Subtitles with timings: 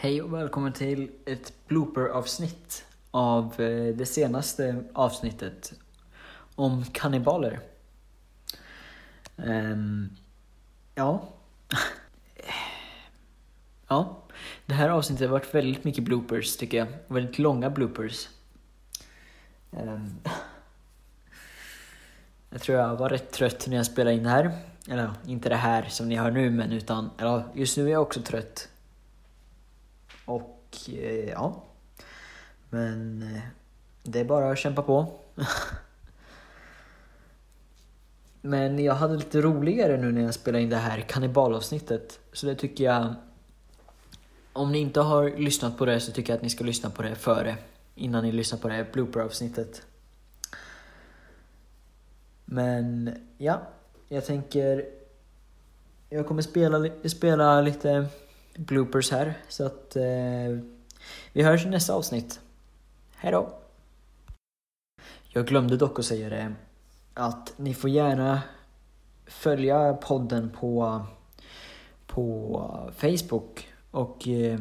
[0.00, 5.72] Hej och välkommen till ett blooper-avsnitt av eh, det senaste avsnittet
[6.54, 7.60] om kannibaler.
[9.36, 10.16] Um,
[10.94, 11.28] ja.
[13.88, 14.22] ja,
[14.66, 16.88] det här avsnittet har varit väldigt mycket bloopers tycker jag.
[17.06, 18.28] Väldigt långa bloopers.
[19.70, 20.18] Um,
[22.50, 24.58] jag tror jag var rätt trött när jag spelade in det här.
[24.88, 28.02] Eller inte det här som ni hör nu, men utan, eller just nu är jag
[28.02, 28.68] också trött.
[30.28, 31.62] Och eh, ja,
[32.70, 33.42] men eh,
[34.02, 35.12] det är bara att kämpa på.
[38.40, 42.20] men jag hade lite roligare nu när jag spelade in det här kannibalavsnittet.
[42.32, 43.14] Så det tycker jag,
[44.52, 47.02] om ni inte har lyssnat på det så tycker jag att ni ska lyssna på
[47.02, 47.56] det före.
[47.94, 49.82] Innan ni lyssnar på det här blooper-avsnittet.
[52.44, 53.60] Men ja,
[54.08, 54.84] jag tänker...
[56.10, 58.08] Jag kommer spela, spela lite
[58.58, 59.34] bloopers här.
[59.48, 60.58] Så att eh,
[61.32, 62.40] vi hörs i nästa avsnitt.
[63.16, 63.58] Hejdå!
[65.28, 66.54] Jag glömde dock att säga det
[67.14, 68.42] att ni får gärna
[69.26, 71.02] följa podden på,
[72.06, 74.60] på Facebook och, eh,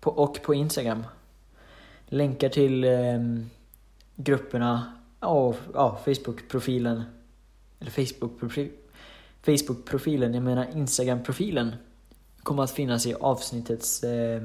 [0.00, 1.06] på, och på Instagram.
[2.06, 3.20] Länkar till eh,
[4.16, 7.02] grupperna och ja, Facebook-profilen.
[7.80, 8.72] Eller Facebook-profilen.
[9.42, 11.76] Facebook-profilen, jag menar Instagram-profilen
[12.46, 14.42] kommer att finnas i avsnittets eh,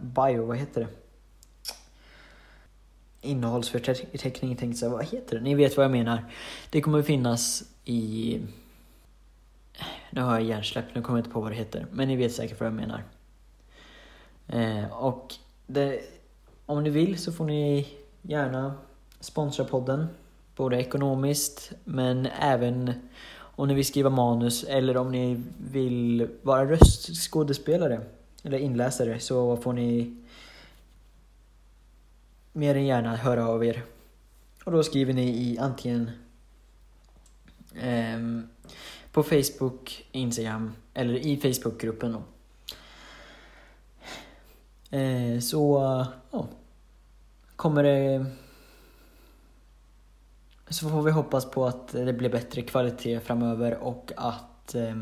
[0.00, 0.88] bio, vad heter det?
[3.20, 5.42] Innehållsförteckning tänkte jag vad heter det?
[5.42, 6.24] Ni vet vad jag menar.
[6.70, 8.40] Det kommer att finnas i...
[10.10, 11.86] Nu har jag hjärnsläpp, nu kommer jag inte på vad det heter.
[11.92, 13.04] Men ni vet säkert vad jag menar.
[14.48, 15.34] Eh, och
[15.66, 16.00] det,
[16.66, 17.88] om ni vill så får ni
[18.22, 18.74] gärna
[19.20, 20.06] sponsra podden.
[20.56, 22.94] Både ekonomiskt men även
[23.60, 28.00] om ni vill skriva manus eller om ni vill vara röstskådespelare
[28.42, 30.16] eller inläsare så får ni
[32.52, 33.82] mer än gärna höra av er.
[34.64, 36.10] Och då skriver ni i antingen
[37.74, 38.18] eh,
[39.12, 42.12] på Facebook, Instagram eller i Facebookgruppen.
[42.12, 42.22] Då.
[44.96, 45.80] Eh, så
[46.30, 46.48] ja,
[47.56, 48.26] kommer det
[50.70, 54.96] så får vi hoppas på att det blir bättre kvalitet framöver och att eh,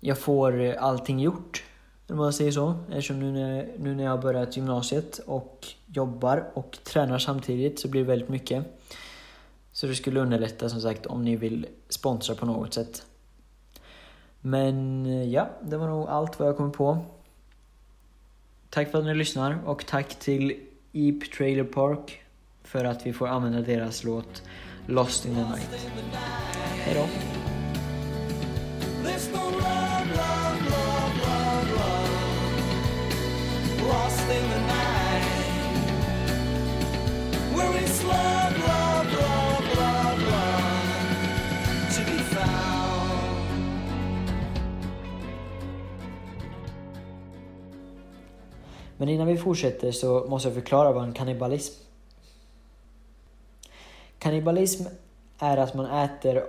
[0.00, 1.64] jag får allting gjort.
[2.08, 2.74] Om man säger så.
[2.88, 7.88] Eftersom nu när, nu när jag har börjat gymnasiet och jobbar och tränar samtidigt så
[7.88, 8.64] blir det väldigt mycket.
[9.72, 13.06] Så det skulle underlätta som sagt om ni vill sponsra på något sätt.
[14.40, 16.98] Men eh, ja, det var nog allt vad jag kom på.
[18.70, 20.60] Tack för att ni lyssnar och tack till
[20.92, 22.19] Eep Trailer Park
[22.70, 24.42] för att vi får använda deras låt
[24.86, 25.90] Lost in the Night.
[26.84, 27.00] Hejdå!
[33.88, 35.24] Lost in the night
[37.56, 40.86] Where is love, love, love, love, love
[41.94, 43.20] To be found
[48.96, 51.89] Men innan vi fortsätter så måste jag förklara vad en kannibalism
[54.20, 54.84] Kannibalism
[55.38, 56.44] är att man äter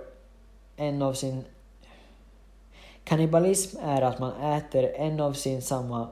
[0.76, 1.44] en av sin...
[3.04, 6.08] Kannibalism är att man äter en av sin samma...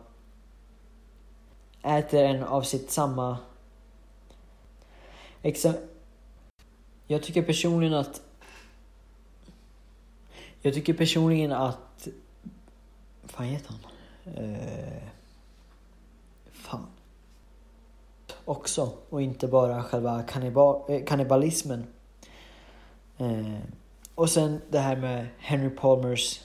[1.83, 3.39] Äter en av sitt samma...
[5.43, 5.75] Exem...
[7.07, 8.23] Jag tycker personligen att...
[10.63, 12.09] Jag tycker personligen att...
[13.23, 14.45] Vad fan heter han?
[14.45, 15.03] Uh...
[16.53, 16.87] Fan
[18.51, 21.87] också och inte bara själva kannibal, eh, kannibalismen.
[23.19, 23.59] Eh,
[24.15, 26.41] och sen det här med Henry Palmers.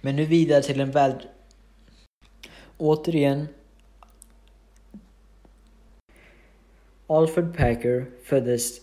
[0.00, 1.12] Men nu vidare till en väl...
[2.78, 3.48] Återigen.
[7.06, 8.80] Alfred Packer föddes...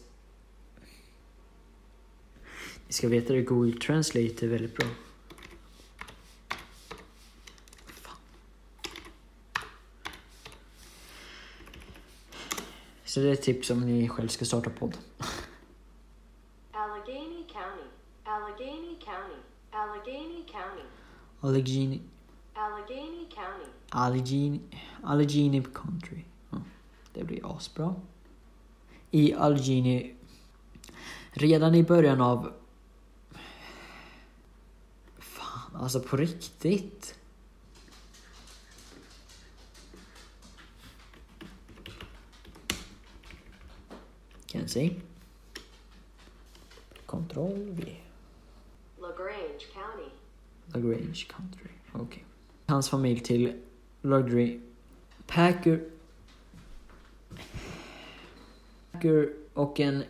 [2.88, 4.88] Ni ska veta det, Google Translate är väldigt bra.
[13.16, 14.98] Så det är ett tips om ni själv ska starta podd.
[16.72, 17.88] Allegheny County,
[18.24, 19.40] Allegheny County,
[19.72, 20.84] Allegheny County.
[21.40, 22.02] Allegheny.
[22.54, 23.70] Allegheny County.
[23.90, 24.60] Allegheny,
[25.04, 26.24] Allegheny Country.
[26.50, 26.58] Ja,
[27.14, 27.96] det blir asbra.
[29.12, 30.16] I Allegheny.
[31.32, 32.54] Redan i början av...
[35.18, 37.16] Fan, alltså på riktigt.
[44.66, 45.02] Mackenzie.
[47.06, 47.98] Control V.
[49.00, 50.10] LaGrange County.
[50.74, 51.70] LaGrange Country.
[51.94, 52.26] Okej.
[52.68, 53.54] Hans familj till
[54.02, 54.60] Logry
[55.28, 55.90] Packer
[58.92, 60.04] Packer och en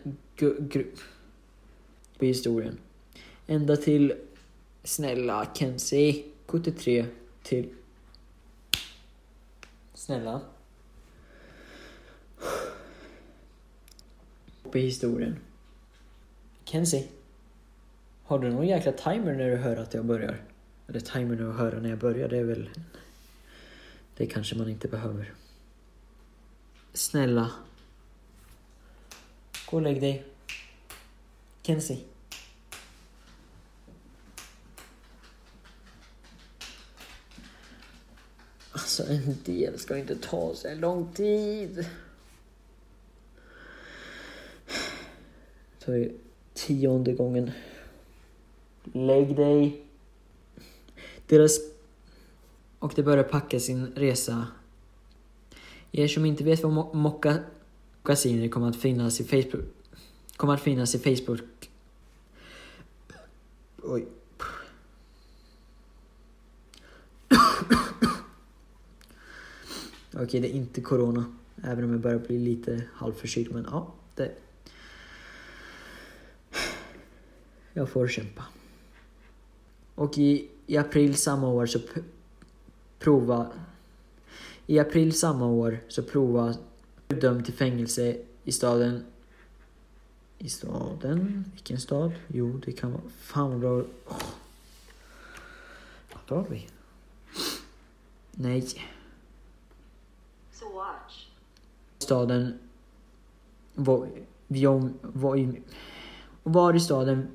[0.58, 0.98] grupp
[2.18, 2.78] i historien.
[3.46, 4.14] Ända till
[4.84, 7.06] snälla Kenzie 73
[7.42, 7.68] till
[9.94, 10.40] snälla
[14.74, 15.36] i historien.
[16.64, 17.08] Kenzie,
[18.24, 20.42] har du någon jäkla timer när du hör att jag börjar?
[20.88, 22.70] Eller timer när du hör när jag börjar, det är väl...
[24.16, 25.34] Det kanske man inte behöver.
[26.92, 27.50] Snälla.
[29.70, 30.24] Gå och lägg dig.
[31.62, 31.98] Kenzie.
[38.72, 41.86] Alltså en del ska inte ta så här lång tid.
[45.86, 46.12] Tar vi
[46.54, 47.50] tionde gången.
[48.84, 49.82] Lägg dig.
[51.26, 51.58] Deras...
[52.78, 54.46] Och de börjar packa sin resa.
[55.92, 57.38] Er som inte vet vad mo- mocka
[58.02, 59.64] mockasiner kommer att finnas i Facebook...
[60.36, 61.70] Kommer att finnas i Facebook...
[63.82, 64.06] Oj.
[70.14, 71.24] Okej, det är inte corona.
[71.64, 74.45] Även om jag börjar bli lite halvförkyld, men ja, det...
[77.76, 78.44] Jag får kämpa.
[79.94, 81.78] Och i, i april samma år så
[82.98, 83.46] prova...
[84.66, 86.54] I april samma år så prova
[87.08, 89.04] dömd till fängelse i staden...
[90.38, 91.44] I staden?
[91.52, 92.12] Vilken stad?
[92.28, 93.02] Jo, det kan vara...
[93.20, 93.70] Fan vad bra...
[94.06, 94.22] Oh.
[96.12, 96.68] Vart var vi?
[98.32, 98.66] Nej.
[101.98, 102.58] Staden
[103.74, 104.08] var,
[105.02, 105.62] var, i-
[106.42, 107.28] var i staden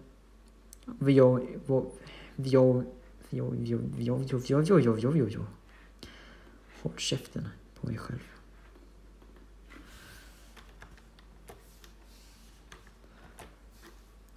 [0.85, 1.47] Viom.
[6.81, 7.47] Håll käften
[7.81, 8.19] på mig själv.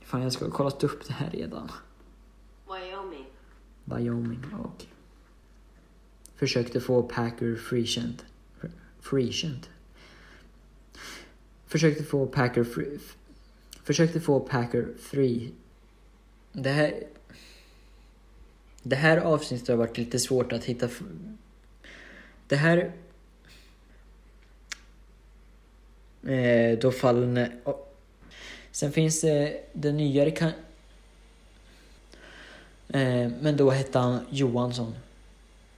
[0.00, 1.70] Fan, jag ska ha kollat upp det här redan.
[2.66, 3.26] Wyoming.
[3.84, 4.88] Wyoming, okej.
[6.36, 8.22] Försökte få Packer frikänd.
[9.00, 9.66] Frikänd.
[11.66, 13.16] Försökte få Packer free, f-
[13.82, 15.52] Försökte få Packer free.
[16.56, 16.94] Det här...
[18.82, 20.86] Det här avsnittet har varit lite svårt att hitta...
[20.86, 21.02] f-
[22.48, 22.92] Det här...
[26.26, 27.52] Eh, då fallen...
[27.64, 27.76] oh.
[28.70, 30.50] Sen finns eh, det den nyare kan...
[32.88, 34.94] Eh, men då hette han Johansson.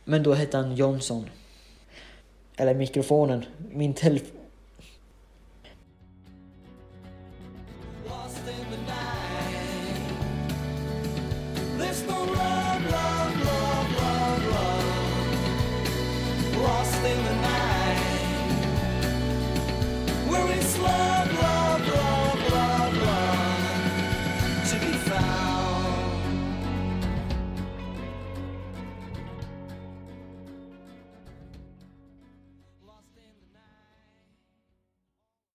[0.04, 1.30] Men då hette han Jonsson.
[2.56, 3.44] Eller mikrofonen.
[3.72, 4.30] Min telefon